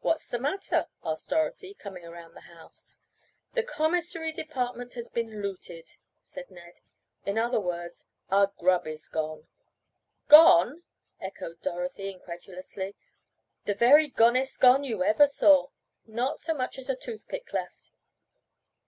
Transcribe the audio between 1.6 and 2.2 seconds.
coming